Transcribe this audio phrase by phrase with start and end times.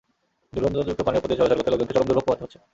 [0.53, 2.57] দুর্গন্ধযুক্ত পানির ওপর দিয়ে চলাচল করতে লোকজনকে চরম দুর্ভোগ পোহাতে হচ্ছে।